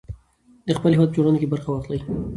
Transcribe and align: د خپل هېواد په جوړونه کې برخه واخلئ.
د 0.67 0.69
خپل 0.77 0.91
هېواد 0.95 1.09
په 1.11 1.15
جوړونه 1.17 1.37
کې 1.39 1.51
برخه 1.53 1.69
واخلئ. 1.71 1.99